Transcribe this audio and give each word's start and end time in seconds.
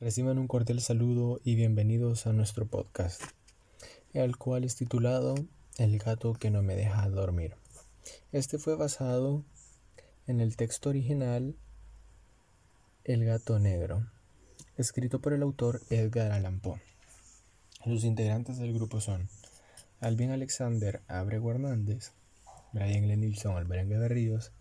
Reciban 0.00 0.38
un 0.38 0.46
cordial 0.46 0.80
saludo 0.80 1.40
y 1.42 1.56
bienvenidos 1.56 2.28
a 2.28 2.32
nuestro 2.32 2.68
podcast, 2.68 3.20
el 4.12 4.36
cual 4.36 4.62
es 4.62 4.76
titulado 4.76 5.34
El 5.76 5.98
gato 5.98 6.34
que 6.34 6.52
no 6.52 6.62
me 6.62 6.76
deja 6.76 7.08
dormir. 7.08 7.56
Este 8.30 8.58
fue 8.58 8.76
basado 8.76 9.42
en 10.28 10.40
el 10.40 10.56
texto 10.56 10.90
original 10.90 11.56
El 13.02 13.24
gato 13.24 13.58
negro, 13.58 14.06
escrito 14.76 15.20
por 15.20 15.32
el 15.32 15.42
autor 15.42 15.80
Edgar 15.90 16.30
Allan 16.30 16.60
Poe. 16.60 16.80
Los 17.84 18.04
integrantes 18.04 18.58
del 18.58 18.72
grupo 18.72 19.00
son 19.00 19.28
Alvin 19.98 20.30
Alexander 20.30 21.02
Abrego 21.08 21.50
Hernández, 21.50 22.12
Brian 22.72 23.08
Lenilson 23.08 23.56
Alberengue 23.56 23.98
de 23.98 24.06
Ríos 24.06 24.52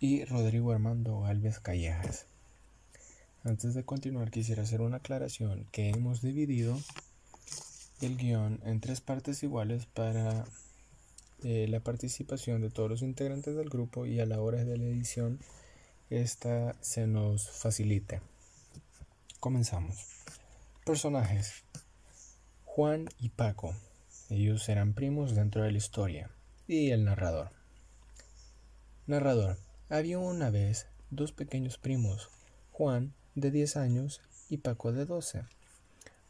y 0.00 0.26
Rodrigo 0.26 0.70
Armando 0.70 1.24
Alves 1.24 1.60
Callejas. 1.60 2.26
Antes 3.44 3.74
de 3.74 3.84
continuar 3.84 4.30
quisiera 4.30 4.62
hacer 4.62 4.80
una 4.80 4.96
aclaración 4.96 5.66
que 5.70 5.90
hemos 5.90 6.22
dividido 6.22 6.78
el 8.00 8.16
guion 8.16 8.58
en 8.64 8.80
tres 8.80 9.02
partes 9.02 9.42
iguales 9.42 9.84
para 9.84 10.46
eh, 11.42 11.66
la 11.68 11.80
participación 11.80 12.62
de 12.62 12.70
todos 12.70 12.88
los 12.88 13.02
integrantes 13.02 13.54
del 13.54 13.68
grupo 13.68 14.06
y 14.06 14.18
a 14.18 14.24
la 14.24 14.40
hora 14.40 14.64
de 14.64 14.78
la 14.78 14.84
edición 14.84 15.40
esta 16.08 16.74
se 16.80 17.06
nos 17.06 17.50
facilite. 17.50 18.22
Comenzamos. 19.40 20.06
Personajes. 20.86 21.64
Juan 22.64 23.10
y 23.18 23.28
Paco. 23.28 23.74
Ellos 24.30 24.66
eran 24.70 24.94
primos 24.94 25.34
dentro 25.34 25.62
de 25.62 25.72
la 25.72 25.78
historia. 25.78 26.30
Y 26.66 26.92
el 26.92 27.04
narrador. 27.04 27.50
Narrador. 29.06 29.58
Había 29.90 30.18
una 30.18 30.48
vez 30.48 30.86
dos 31.10 31.32
pequeños 31.32 31.76
primos, 31.76 32.30
Juan 32.72 33.12
de 33.34 33.50
10 33.50 33.76
años 33.76 34.20
y 34.48 34.58
Paco 34.58 34.92
de 34.92 35.06
12, 35.06 35.44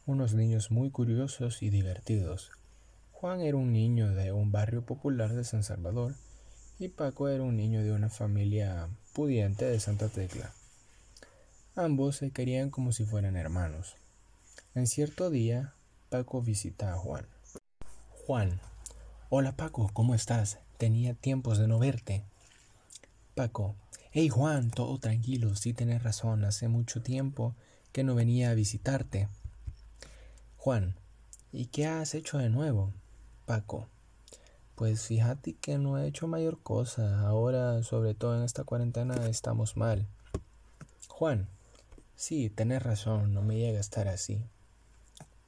unos 0.05 0.33
niños 0.33 0.71
muy 0.71 0.89
curiosos 0.89 1.61
y 1.61 1.69
divertidos. 1.69 2.51
Juan 3.11 3.41
era 3.41 3.57
un 3.57 3.71
niño 3.71 4.13
de 4.13 4.31
un 4.31 4.51
barrio 4.51 4.83
popular 4.83 5.33
de 5.33 5.43
San 5.43 5.63
Salvador 5.63 6.15
y 6.79 6.89
Paco 6.89 7.29
era 7.29 7.43
un 7.43 7.55
niño 7.55 7.83
de 7.83 7.91
una 7.91 8.09
familia 8.09 8.89
pudiente 9.13 9.65
de 9.65 9.79
Santa 9.79 10.09
Tecla. 10.09 10.51
Ambos 11.75 12.17
se 12.17 12.31
querían 12.31 12.69
como 12.69 12.91
si 12.91 13.05
fueran 13.05 13.35
hermanos. 13.35 13.95
En 14.73 14.87
cierto 14.87 15.29
día, 15.29 15.73
Paco 16.09 16.41
visita 16.41 16.93
a 16.93 16.97
Juan. 16.97 17.27
Juan. 18.25 18.59
Hola 19.29 19.55
Paco, 19.55 19.89
¿cómo 19.93 20.15
estás? 20.15 20.59
Tenía 20.77 21.13
tiempos 21.13 21.57
de 21.57 21.67
no 21.67 21.79
verte. 21.79 22.23
Paco. 23.35 23.75
Hey 24.13 24.29
Juan, 24.29 24.71
todo 24.71 24.97
tranquilo, 24.97 25.57
sí 25.57 25.73
tienes 25.73 26.01
razón, 26.01 26.45
hace 26.45 26.69
mucho 26.69 27.01
tiempo 27.01 27.53
que 27.91 28.05
no 28.05 28.15
venía 28.15 28.49
a 28.49 28.53
visitarte. 28.53 29.27
Juan. 30.55 30.95
¿Y 31.51 31.65
qué 31.65 31.85
has 31.85 32.15
hecho 32.15 32.37
de 32.37 32.49
nuevo? 32.49 32.93
Paco. 33.45 33.89
Pues 34.75 35.07
fíjate 35.07 35.55
que 35.55 35.77
no 35.77 35.97
he 35.97 36.07
hecho 36.07 36.29
mayor 36.29 36.59
cosa. 36.63 37.27
Ahora, 37.27 37.83
sobre 37.83 38.13
todo 38.13 38.37
en 38.37 38.43
esta 38.43 38.63
cuarentena, 38.63 39.27
estamos 39.27 39.75
mal. 39.75 40.07
Juan. 41.09 41.49
Sí, 42.15 42.49
tenés 42.49 42.83
razón, 42.83 43.33
no 43.33 43.41
me 43.41 43.57
llega 43.57 43.79
a 43.79 43.81
estar 43.81 44.07
así. 44.07 44.41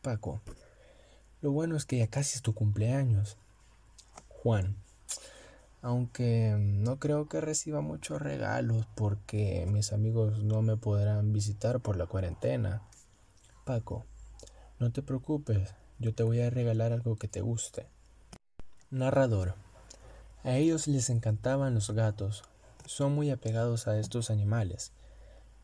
Paco. 0.01 0.41
Lo 1.41 1.53
bueno 1.53 1.77
es 1.77 1.85
que 1.85 1.99
ya 1.99 2.07
casi 2.07 2.35
es 2.35 2.41
tu 2.41 2.53
cumpleaños. 2.53 3.37
Juan 4.27 4.75
aunque 5.81 6.55
no 6.57 6.99
creo 6.99 7.27
que 7.27 7.41
reciba 7.41 7.81
muchos 7.81 8.21
regalos 8.21 8.87
porque 8.95 9.65
mis 9.69 9.93
amigos 9.93 10.43
no 10.43 10.61
me 10.61 10.77
podrán 10.77 11.33
visitar 11.33 11.79
por 11.79 11.97
la 11.97 12.07
cuarentena. 12.07 12.81
Paco, 13.65 14.05
no 14.79 14.91
te 14.91 15.01
preocupes, 15.01 15.75
yo 15.99 16.13
te 16.13 16.23
voy 16.23 16.41
a 16.41 16.49
regalar 16.49 16.93
algo 16.93 17.15
que 17.15 17.27
te 17.27 17.41
guste. 17.41 17.87
Narrador. 18.89 19.55
A 20.43 20.55
ellos 20.55 20.87
les 20.87 21.09
encantaban 21.09 21.73
los 21.73 21.91
gatos, 21.91 22.43
son 22.85 23.13
muy 23.13 23.31
apegados 23.31 23.87
a 23.87 23.99
estos 23.99 24.29
animales. 24.29 24.93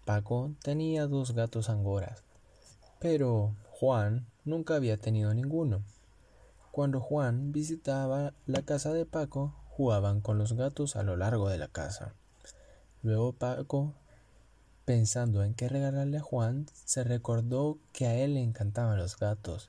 Paco 0.06 0.52
tenía 0.62 1.08
dos 1.08 1.34
gatos 1.34 1.70
angoras, 1.70 2.24
pero 3.00 3.56
Juan 3.72 4.28
nunca 4.44 4.76
había 4.76 4.98
tenido 4.98 5.34
ninguno. 5.34 5.84
Cuando 6.72 7.00
Juan 7.00 7.52
visitaba 7.52 8.34
la 8.46 8.64
casa 8.64 8.92
de 8.92 9.06
Paco, 9.06 9.54
jugaban 9.76 10.22
con 10.22 10.38
los 10.38 10.54
gatos 10.54 10.96
a 10.96 11.02
lo 11.02 11.18
largo 11.18 11.50
de 11.50 11.58
la 11.58 11.68
casa. 11.68 12.14
Luego 13.02 13.34
Paco, 13.34 13.96
pensando 14.86 15.44
en 15.44 15.56
qué 15.56 15.68
regalarle 15.68 16.18
a 16.18 16.22
Juan, 16.22 16.68
se 16.86 17.04
recordó 17.04 17.80
que 17.92 18.06
a 18.06 18.16
él 18.16 18.36
le 18.36 18.42
encantaban 18.44 19.00
los 19.00 19.18
gatos. 19.18 19.68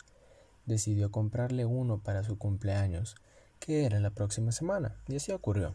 Decidió 0.67 1.11
comprarle 1.11 1.65
uno 1.65 2.01
para 2.01 2.23
su 2.23 2.37
cumpleaños, 2.37 3.17
que 3.61 3.87
era 3.87 3.99
la 3.99 4.11
próxima 4.11 4.53
semana, 4.53 4.95
y 5.09 5.17
así 5.17 5.33
ocurrió. 5.33 5.75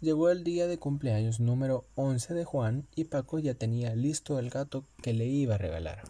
Llegó 0.00 0.30
el 0.30 0.44
día 0.44 0.68
de 0.68 0.78
cumpleaños 0.78 1.40
número 1.40 1.84
11 1.96 2.32
de 2.32 2.44
Juan 2.44 2.86
y 2.94 3.04
Paco 3.04 3.40
ya 3.40 3.54
tenía 3.54 3.96
listo 3.96 4.38
el 4.38 4.50
gato 4.50 4.84
que 5.02 5.12
le 5.12 5.26
iba 5.26 5.56
a 5.56 5.58
regalar. 5.58 6.04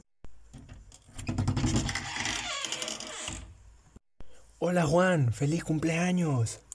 Hola 4.58 4.84
Juan, 4.86 5.32
feliz 5.32 5.64
cumpleaños. 5.64 6.65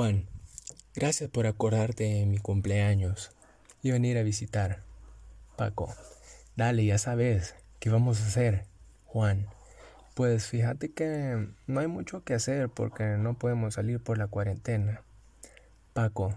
Juan, 0.00 0.24
gracias 0.94 1.28
por 1.28 1.46
acordarte 1.46 2.04
de 2.04 2.24
mi 2.24 2.38
cumpleaños 2.38 3.32
y 3.82 3.90
venir 3.90 4.16
a 4.16 4.22
visitar. 4.22 4.80
Paco, 5.56 5.94
dale, 6.56 6.86
ya 6.86 6.96
sabes, 6.96 7.54
¿qué 7.80 7.90
vamos 7.90 8.22
a 8.22 8.26
hacer? 8.26 8.64
Juan, 9.04 9.46
pues 10.14 10.46
fíjate 10.46 10.90
que 10.90 11.48
no 11.66 11.80
hay 11.80 11.86
mucho 11.86 12.24
que 12.24 12.32
hacer 12.32 12.70
porque 12.70 13.18
no 13.18 13.34
podemos 13.34 13.74
salir 13.74 14.02
por 14.02 14.16
la 14.16 14.26
cuarentena. 14.26 15.02
Paco, 15.92 16.34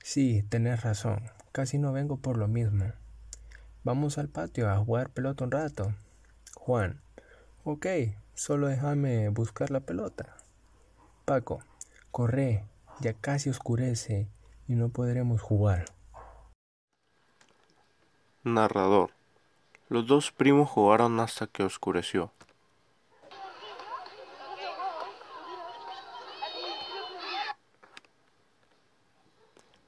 sí, 0.00 0.44
tenés 0.48 0.84
razón, 0.84 1.24
casi 1.50 1.78
no 1.78 1.90
vengo 1.90 2.18
por 2.18 2.36
lo 2.36 2.46
mismo. 2.46 2.92
Vamos 3.82 4.18
al 4.18 4.28
patio 4.28 4.70
a 4.70 4.78
jugar 4.78 5.10
pelota 5.10 5.42
un 5.42 5.50
rato. 5.50 5.92
Juan, 6.54 7.00
ok, 7.64 7.86
solo 8.34 8.68
déjame 8.68 9.30
buscar 9.30 9.72
la 9.72 9.80
pelota. 9.80 10.36
Paco, 11.24 11.58
corre, 12.12 12.62
ya 13.00 13.12
casi 13.14 13.50
oscurece 13.50 14.28
y 14.68 14.74
no 14.74 14.88
podremos 14.88 15.42
jugar. 15.42 15.86
Narrador. 18.42 19.10
Los 19.88 20.06
dos 20.06 20.32
primos 20.32 20.68
jugaron 20.68 21.20
hasta 21.20 21.46
que 21.46 21.62
oscureció. 21.62 22.32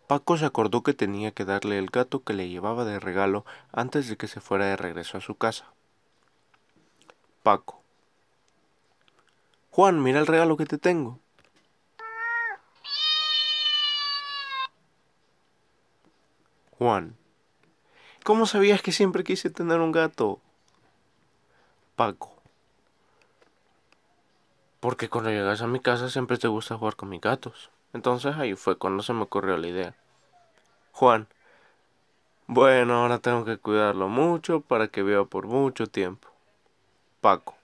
Paco 0.07 0.37
se 0.37 0.45
acordó 0.45 0.83
que 0.83 0.95
tenía 0.95 1.33
que 1.33 1.45
darle 1.45 1.79
el 1.79 1.87
gato 1.87 2.23
que 2.23 2.33
le 2.33 2.49
llevaba 2.49 2.85
de 2.85 3.01
regalo 3.01 3.45
antes 3.73 4.09
de 4.09 4.17
que 4.17 4.29
se 4.29 4.41
fuera 4.41 4.67
de 4.67 4.77
regreso 4.77 5.19
a 5.19 5.21
su 5.21 5.35
casa. 5.35 5.73
Paco. 7.43 7.83
Juan, 9.71 10.03
mira 10.03 10.21
el 10.21 10.27
regalo 10.27 10.57
que 10.57 10.67
te 10.67 10.79
tengo. 10.79 11.19
Juan. 16.79 17.17
¿Cómo 18.23 18.45
sabías 18.45 18.83
que 18.83 18.93
siempre 18.93 19.25
quise 19.25 19.49
tener 19.49 19.81
un 19.81 19.93
gato? 19.93 20.41
Paco. 21.95 22.35
Porque 24.81 25.09
cuando 25.09 25.31
llegas 25.31 25.63
a 25.63 25.67
mi 25.67 25.81
casa 25.81 26.11
siempre 26.11 26.37
te 26.37 26.49
gusta 26.49 26.77
jugar 26.77 26.97
con 26.97 27.09
mis 27.09 27.21
gatos. 27.21 27.71
Entonces 27.95 28.37
ahí 28.37 28.55
fue 28.55 28.77
cuando 28.77 29.03
se 29.03 29.15
me 29.15 29.23
ocurrió 29.23 29.57
la 29.57 29.69
idea. 29.69 29.95
Juan. 30.93 31.29
Bueno, 32.47 32.95
ahora 32.95 33.21
tengo 33.21 33.45
que 33.47 33.57
cuidarlo 33.57 34.09
mucho 34.09 34.61
para 34.61 34.89
que 34.89 35.03
viva 35.03 35.25
por 35.25 35.47
mucho 35.47 35.87
tiempo. 35.87 36.29
Paco. 37.23 37.55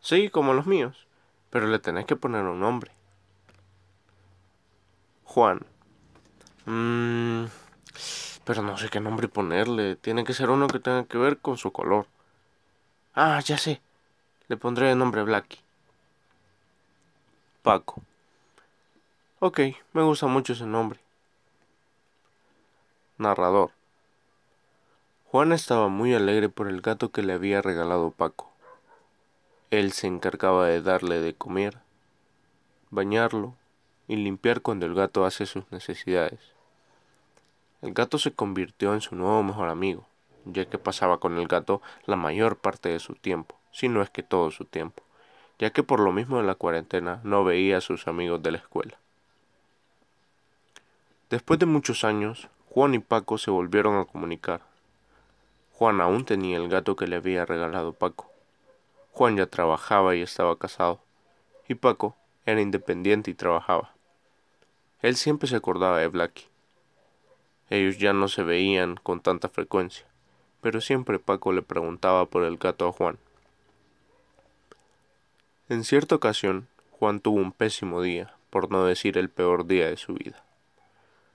Sí, 0.00 0.28
como 0.28 0.54
los 0.54 0.66
míos, 0.66 1.06
pero 1.50 1.68
le 1.68 1.78
tenés 1.78 2.06
que 2.06 2.16
poner 2.16 2.44
un 2.44 2.58
nombre. 2.58 2.90
Juan. 5.24 5.60
Mmm 6.66 7.61
pero 8.44 8.62
no 8.62 8.76
sé 8.76 8.88
qué 8.88 9.00
nombre 9.00 9.28
ponerle. 9.28 9.96
Tiene 9.96 10.24
que 10.24 10.34
ser 10.34 10.50
uno 10.50 10.66
que 10.68 10.80
tenga 10.80 11.04
que 11.04 11.18
ver 11.18 11.38
con 11.38 11.56
su 11.56 11.72
color. 11.72 12.06
Ah, 13.14 13.40
ya 13.40 13.58
sé. 13.58 13.80
Le 14.48 14.56
pondré 14.56 14.90
el 14.90 14.98
nombre 14.98 15.22
Blacky. 15.22 15.58
Paco. 17.62 18.02
Ok, 19.38 19.60
me 19.92 20.02
gusta 20.02 20.26
mucho 20.26 20.52
ese 20.52 20.66
nombre. 20.66 21.00
Narrador. 23.18 23.70
Juan 25.26 25.52
estaba 25.52 25.88
muy 25.88 26.14
alegre 26.14 26.48
por 26.48 26.68
el 26.68 26.80
gato 26.80 27.10
que 27.10 27.22
le 27.22 27.32
había 27.32 27.62
regalado 27.62 28.10
Paco. 28.10 28.50
Él 29.70 29.92
se 29.92 30.06
encargaba 30.06 30.66
de 30.66 30.82
darle 30.82 31.20
de 31.20 31.34
comer, 31.34 31.78
bañarlo 32.90 33.54
y 34.08 34.16
limpiar 34.16 34.60
cuando 34.60 34.84
el 34.84 34.94
gato 34.94 35.24
hace 35.24 35.46
sus 35.46 35.70
necesidades. 35.72 36.51
El 37.82 37.94
gato 37.94 38.16
se 38.16 38.32
convirtió 38.32 38.94
en 38.94 39.00
su 39.00 39.16
nuevo 39.16 39.42
mejor 39.42 39.68
amigo, 39.68 40.06
ya 40.44 40.66
que 40.66 40.78
pasaba 40.78 41.18
con 41.18 41.36
el 41.36 41.48
gato 41.48 41.82
la 42.06 42.14
mayor 42.14 42.56
parte 42.56 42.88
de 42.88 43.00
su 43.00 43.16
tiempo, 43.16 43.56
si 43.72 43.88
no 43.88 44.02
es 44.02 44.10
que 44.10 44.22
todo 44.22 44.52
su 44.52 44.64
tiempo, 44.64 45.02
ya 45.58 45.70
que 45.70 45.82
por 45.82 45.98
lo 45.98 46.12
mismo 46.12 46.36
de 46.36 46.44
la 46.44 46.54
cuarentena 46.54 47.20
no 47.24 47.42
veía 47.42 47.78
a 47.78 47.80
sus 47.80 48.06
amigos 48.06 48.40
de 48.40 48.52
la 48.52 48.58
escuela. 48.58 48.96
Después 51.28 51.58
de 51.58 51.66
muchos 51.66 52.04
años, 52.04 52.48
Juan 52.70 52.94
y 52.94 53.00
Paco 53.00 53.36
se 53.36 53.50
volvieron 53.50 53.96
a 53.98 54.04
comunicar. 54.04 54.60
Juan 55.72 56.00
aún 56.00 56.24
tenía 56.24 56.58
el 56.58 56.68
gato 56.68 56.94
que 56.94 57.08
le 57.08 57.16
había 57.16 57.44
regalado 57.46 57.94
Paco. 57.94 58.30
Juan 59.10 59.36
ya 59.36 59.46
trabajaba 59.46 60.14
y 60.14 60.22
estaba 60.22 60.56
casado, 60.56 61.00
y 61.66 61.74
Paco 61.74 62.14
era 62.46 62.60
independiente 62.60 63.32
y 63.32 63.34
trabajaba. 63.34 63.92
Él 65.00 65.16
siempre 65.16 65.48
se 65.48 65.56
acordaba 65.56 65.98
de 65.98 66.06
Blackie. 66.06 66.51
Ellos 67.72 67.96
ya 67.96 68.12
no 68.12 68.28
se 68.28 68.42
veían 68.42 68.96
con 69.02 69.20
tanta 69.20 69.48
frecuencia, 69.48 70.04
pero 70.60 70.82
siempre 70.82 71.18
Paco 71.18 71.54
le 71.54 71.62
preguntaba 71.62 72.26
por 72.26 72.44
el 72.44 72.58
gato 72.58 72.86
a 72.86 72.92
Juan. 72.92 73.16
En 75.70 75.82
cierta 75.82 76.14
ocasión, 76.14 76.68
Juan 76.90 77.20
tuvo 77.20 77.40
un 77.40 77.50
pésimo 77.50 78.02
día, 78.02 78.34
por 78.50 78.70
no 78.70 78.84
decir 78.84 79.16
el 79.16 79.30
peor 79.30 79.66
día 79.66 79.86
de 79.86 79.96
su 79.96 80.12
vida. 80.12 80.44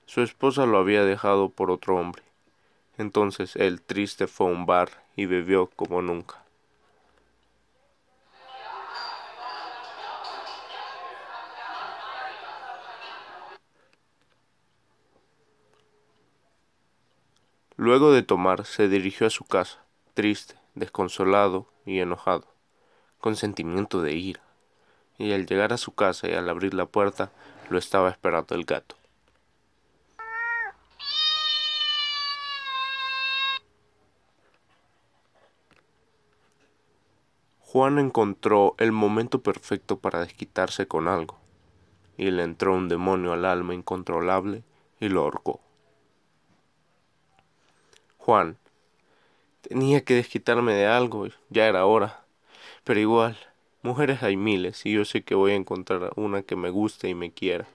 Su 0.06 0.22
esposa 0.22 0.68
lo 0.68 0.78
había 0.78 1.04
dejado 1.04 1.50
por 1.50 1.72
otro 1.72 1.98
hombre. 1.98 2.22
Entonces 3.00 3.56
él 3.56 3.82
triste 3.82 4.28
fue 4.28 4.46
a 4.46 4.52
un 4.52 4.68
bar 4.68 4.92
y 5.16 5.26
bebió 5.26 5.72
como 5.76 6.04
nunca. 6.04 6.44
Luego 17.88 18.12
de 18.12 18.22
tomar, 18.22 18.66
se 18.66 18.90
dirigió 18.90 19.28
a 19.28 19.30
su 19.30 19.46
casa, 19.46 19.82
triste, 20.14 20.56
desconsolado 20.76 21.72
y 21.86 22.00
enojado, 22.00 22.54
con 23.18 23.38
sentimiento 23.38 24.02
de 24.02 24.12
ira. 24.12 24.42
Y 25.18 25.32
al 25.32 25.46
llegar 25.46 25.72
a 25.72 25.78
su 25.78 25.96
casa 25.96 26.28
y 26.28 26.34
al 26.34 26.50
abrir 26.50 26.74
la 26.74 26.86
puerta, 26.86 27.32
lo 27.70 27.78
estaba 27.78 28.10
esperando 28.10 28.56
el 28.56 28.66
gato. 28.66 28.98
Juan 37.62 38.00
encontró 38.00 38.76
el 38.80 38.92
momento 38.92 39.42
perfecto 39.42 39.98
para 40.00 40.20
desquitarse 40.20 40.90
con 40.90 41.08
algo, 41.08 41.40
y 42.18 42.32
le 42.32 42.44
entró 42.44 42.76
un 42.76 42.90
demonio 42.90 43.32
al 43.32 43.46
alma 43.46 43.74
incontrolable 43.74 44.66
y 45.00 45.08
lo 45.08 45.22
ahorcó. 45.22 45.67
Juan. 48.28 48.58
Tenía 49.62 50.04
que 50.04 50.14
desquitarme 50.16 50.74
de 50.74 50.86
algo, 50.86 51.28
ya 51.50 51.66
era 51.66 51.86
hora. 51.86 52.26
Pero 52.84 53.00
igual, 53.00 53.38
mujeres 53.84 54.22
hay 54.22 54.36
miles 54.36 54.86
y 54.86 54.92
yo 54.92 55.06
sé 55.06 55.24
que 55.24 55.34
voy 55.34 55.54
a 55.54 55.56
encontrar 55.56 56.12
una 56.18 56.42
que 56.42 56.58
me 56.58 56.70
guste 56.70 57.08
y 57.08 57.16
me 57.16 57.32
quiera. 57.32 57.68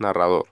Narrador. 0.00 0.48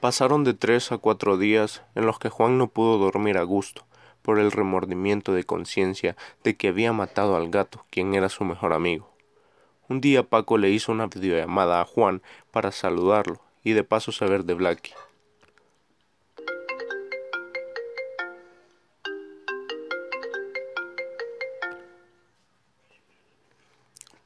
Pasaron 0.00 0.44
de 0.44 0.52
tres 0.52 0.92
a 0.92 0.98
cuatro 0.98 1.38
días 1.38 1.82
en 1.94 2.04
los 2.04 2.18
que 2.18 2.28
Juan 2.28 2.58
no 2.58 2.68
pudo 2.68 2.98
dormir 2.98 3.38
a 3.38 3.44
gusto 3.44 3.87
por 4.28 4.38
el 4.38 4.52
remordimiento 4.52 5.32
de 5.32 5.44
conciencia 5.44 6.14
de 6.44 6.54
que 6.54 6.68
había 6.68 6.92
matado 6.92 7.34
al 7.34 7.48
gato, 7.48 7.86
quien 7.88 8.14
era 8.14 8.28
su 8.28 8.44
mejor 8.44 8.74
amigo. 8.74 9.10
Un 9.88 10.02
día 10.02 10.22
Paco 10.22 10.58
le 10.58 10.68
hizo 10.68 10.92
una 10.92 11.06
videollamada 11.06 11.80
a 11.80 11.86
Juan 11.86 12.20
para 12.50 12.70
saludarlo 12.70 13.40
y 13.64 13.72
de 13.72 13.84
paso 13.84 14.12
saber 14.12 14.44
de 14.44 14.52
Blackie. 14.52 14.92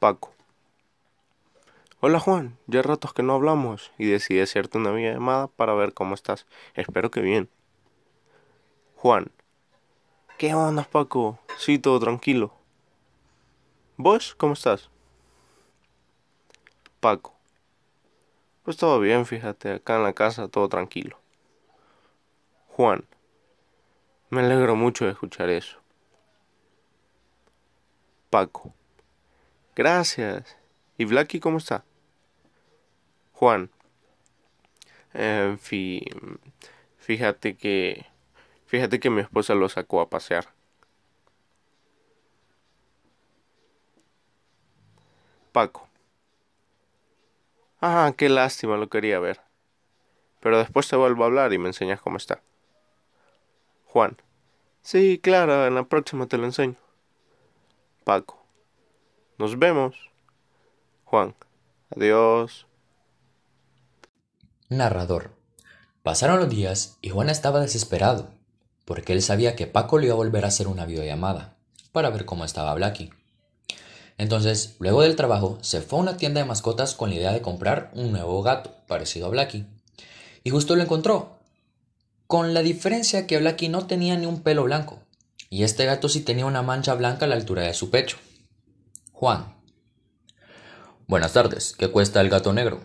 Paco. 0.00 0.32
Hola 2.00 2.19
Juan, 2.19 2.58
ya 2.66 2.82
ratos 2.82 3.12
que 3.12 3.22
no 3.22 3.34
hablamos 3.34 3.93
y 3.99 4.06
decidí 4.06 4.40
hacerte 4.40 4.78
una 4.78 4.90
videollamada 4.90 5.46
para 5.46 5.75
ver 5.75 5.94
cómo 5.94 6.16
estás. 6.16 6.49
Espero 6.75 7.12
que 7.12 7.20
bien. 7.20 7.49
Juan, 8.96 9.31
¿Qué 10.43 10.55
onda, 10.55 10.83
Paco? 10.83 11.39
Sí, 11.56 11.79
todo 11.79 12.00
tranquilo. 12.00 12.53
¿Vos 13.97 14.35
cómo 14.35 14.55
estás? 14.55 14.91
Paco. 16.99 17.33
Pues 18.65 18.77
todo 18.77 18.99
bien, 18.99 19.25
fíjate, 19.25 19.75
acá 19.75 19.94
en 19.94 20.03
la 20.03 20.15
casa 20.15 20.49
todo 20.49 20.69
tranquilo. 20.69 21.17
Juan. 22.71 23.05
Me 24.31 24.41
alegro 24.41 24.75
mucho 24.75 25.05
de 25.05 25.12
escuchar 25.12 25.49
eso. 25.49 25.79
Paco. 28.29 28.75
Gracias. 29.77 30.56
¿Y 30.99 31.05
Blacky 31.05 31.38
cómo 31.38 31.59
está? 31.59 31.85
Juan. 33.33 33.71
En 35.15 35.56
fin, 35.56 36.41
fíjate 36.97 37.56
que 37.56 38.11
Fíjate 38.73 39.01
que 39.01 39.11
mi 39.11 39.21
esposa 39.21 39.55
lo 39.55 39.69
sacó 39.69 40.01
a 40.01 40.09
pasear. 40.09 40.49
Paco. 45.53 45.87
Ah, 47.83 48.15
qué 48.17 48.31
lástima, 48.31 48.79
lo 48.79 48.89
quería 48.89 49.19
ver. 49.19 49.43
Pero 50.41 50.57
después 50.57 50.89
te 50.89 50.97
vuelvo 50.97 51.23
a 51.23 51.27
hablar 51.27 51.53
y 51.53 51.59
me 51.59 51.69
enseñas 51.69 52.01
cómo 52.01 52.17
está. 52.17 52.41
Juan. 53.85 54.17
Sí, 54.81 55.21
claro, 55.23 55.67
en 55.67 55.75
la 55.75 55.85
próxima 55.85 56.27
te 56.27 56.39
lo 56.39 56.47
enseño. 56.47 56.77
Paco. 58.05 58.43
Nos 59.37 59.59
vemos. 59.59 60.11
Juan. 61.05 61.35
Adiós. 61.95 62.67
Narrador. 64.71 65.33
Pasaron 66.02 66.41
los 66.41 66.49
días 66.49 66.97
y 67.02 67.11
Juan 67.11 67.29
estaba 67.29 67.61
desesperado 67.61 68.41
porque 68.92 69.14
él 69.14 69.22
sabía 69.22 69.56
que 69.56 69.66
Paco 69.66 69.96
le 69.96 70.04
iba 70.04 70.12
a 70.12 70.18
volver 70.18 70.44
a 70.44 70.49
hacer 70.49 70.68
una 70.68 70.84
videollamada 70.84 71.56
para 71.92 72.11
ver 72.11 72.26
cómo 72.26 72.44
estaba 72.44 72.75
Blacky. 72.75 73.08
Entonces, 74.18 74.76
luego 74.80 75.00
del 75.00 75.16
trabajo, 75.16 75.56
se 75.62 75.80
fue 75.80 75.99
a 75.99 76.02
una 76.02 76.18
tienda 76.18 76.42
de 76.42 76.46
mascotas 76.46 76.94
con 76.94 77.08
la 77.08 77.16
idea 77.16 77.32
de 77.32 77.40
comprar 77.40 77.90
un 77.94 78.12
nuevo 78.12 78.42
gato 78.42 78.70
parecido 78.87 79.28
a 79.28 79.30
Blacky. 79.30 79.64
Y 80.44 80.50
justo 80.50 80.76
lo 80.76 80.82
encontró, 80.82 81.38
con 82.26 82.52
la 82.52 82.61
diferencia 82.61 83.26
que 83.26 83.38
Blacky 83.38 83.70
no 83.70 83.87
tenía 83.87 84.14
ni 84.18 84.26
un 84.26 84.42
pelo 84.42 84.64
blanco, 84.64 84.99
y 85.49 85.62
este 85.62 85.87
gato 85.87 86.11
sí 86.11 86.20
tenía 86.20 86.44
una 86.44 86.61
mancha 86.61 86.92
blanca 86.92 87.25
a 87.25 87.28
la 87.28 87.37
altura 87.37 87.62
de 87.62 87.72
su 87.72 87.88
pecho. 87.88 88.18
Juan. 89.12 89.54
Buenas 91.06 91.32
tardes, 91.32 91.75
¿qué 91.78 91.88
cuesta 91.88 92.20
el 92.20 92.28
gato 92.28 92.52
negro? 92.52 92.82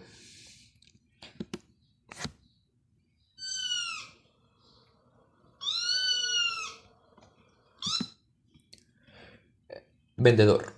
Vendedor. 10.20 10.74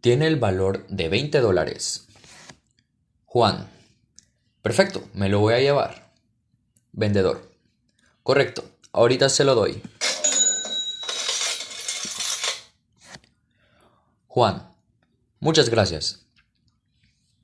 Tiene 0.00 0.28
el 0.28 0.36
valor 0.36 0.86
de 0.86 1.10
20 1.10 1.40
dólares. 1.40 2.06
Juan. 3.26 3.68
Perfecto, 4.62 5.06
me 5.12 5.28
lo 5.28 5.40
voy 5.40 5.52
a 5.52 5.60
llevar. 5.60 6.10
Vendedor. 6.92 7.52
Correcto, 8.22 8.64
ahorita 8.92 9.28
se 9.28 9.44
lo 9.44 9.54
doy. 9.54 9.82
Juan. 14.26 14.74
Muchas 15.38 15.68
gracias. 15.68 16.24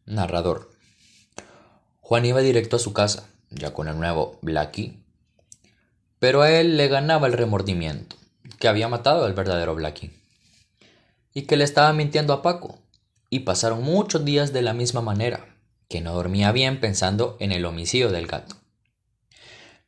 Narrador. 0.07 0.71
Juan 2.01 2.25
iba 2.25 2.41
directo 2.41 2.77
a 2.77 2.79
su 2.79 2.95
casa, 2.95 3.29
ya 3.51 3.75
con 3.75 3.87
el 3.87 3.99
nuevo 3.99 4.39
Blackie, 4.41 4.99
pero 6.19 6.41
a 6.41 6.51
él 6.51 6.79
le 6.79 6.89
ganaba 6.89 7.27
el 7.27 7.35
remordimiento, 7.35 8.17
que 8.59 8.69
había 8.69 8.89
matado 8.89 9.27
al 9.27 9.35
verdadero 9.35 9.75
Blackie 9.75 10.22
y 11.35 11.43
que 11.43 11.57
le 11.57 11.65
estaba 11.65 11.93
mintiendo 11.93 12.33
a 12.33 12.43
Paco. 12.43 12.79
Y 13.31 13.41
pasaron 13.41 13.83
muchos 13.83 14.25
días 14.25 14.53
de 14.53 14.63
la 14.63 14.75
misma 14.75 15.01
manera, 15.01 15.57
que 15.89 16.01
no 16.01 16.15
dormía 16.15 16.53
bien 16.53 16.81
pensando 16.81 17.37
en 17.41 17.53
el 17.53 17.65
homicidio 17.65 18.11
del 18.11 18.27
gato. 18.27 18.57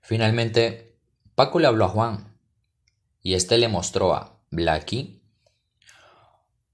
Finalmente, 0.01 0.97
Paco 1.35 1.59
le 1.59 1.67
habló 1.67 1.87
a 1.87 1.89
Juan, 1.89 2.39
y 3.23 3.35
éste 3.35 3.59
le 3.59 3.69
mostró 3.69 4.15
a 4.15 4.39
Blacky. 4.51 5.23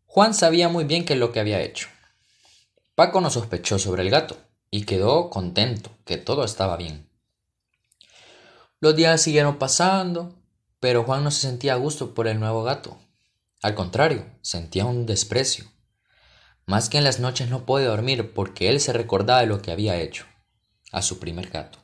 Juan 0.06 0.34
sabía 0.34 0.68
muy 0.68 0.84
bien 0.84 1.04
qué 1.04 1.14
es 1.14 1.18
lo 1.18 1.32
que 1.32 1.40
había 1.40 1.60
hecho. 1.60 1.88
Paco 2.94 3.20
no 3.20 3.30
sospechó 3.30 3.78
sobre 3.78 4.02
el 4.02 4.10
gato 4.10 4.36
y 4.70 4.84
quedó 4.84 5.30
contento 5.30 5.90
que 6.04 6.18
todo 6.18 6.44
estaba 6.44 6.76
bien. 6.76 7.08
Los 8.80 8.96
días 8.96 9.22
siguieron 9.22 9.58
pasando, 9.58 10.34
pero 10.80 11.04
Juan 11.04 11.24
no 11.24 11.30
se 11.30 11.42
sentía 11.42 11.74
a 11.74 11.76
gusto 11.76 12.14
por 12.14 12.26
el 12.26 12.40
nuevo 12.40 12.62
gato. 12.62 12.98
Al 13.62 13.74
contrario, 13.74 14.26
sentía 14.40 14.86
un 14.86 15.06
desprecio. 15.06 15.66
Más 16.66 16.88
que 16.88 16.98
en 16.98 17.04
las 17.04 17.20
noches 17.20 17.50
no 17.50 17.66
podía 17.66 17.88
dormir 17.88 18.32
porque 18.32 18.70
él 18.70 18.80
se 18.80 18.92
recordaba 18.92 19.40
de 19.40 19.46
lo 19.46 19.60
que 19.60 19.72
había 19.72 20.00
hecho 20.00 20.24
a 20.92 21.02
su 21.02 21.18
primer 21.18 21.50
gato. 21.50 21.78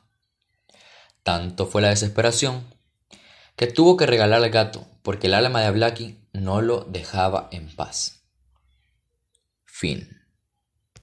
Tanto 1.23 1.67
fue 1.67 1.81
la 1.81 1.89
desesperación 1.89 2.65
que 3.55 3.67
tuvo 3.67 3.97
que 3.97 4.05
regalar 4.05 4.41
al 4.43 4.49
gato 4.49 4.87
porque 5.03 5.27
el 5.27 5.33
alma 5.33 5.61
de 5.61 5.71
Blacky 5.71 6.17
no 6.33 6.61
lo 6.61 6.81
dejaba 6.85 7.49
en 7.51 7.75
paz. 7.75 8.23
Fin. 9.65 10.16